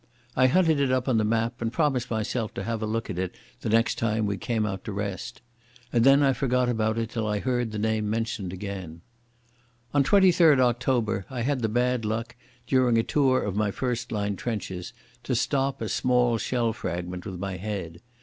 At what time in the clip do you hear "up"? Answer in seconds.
0.91-1.07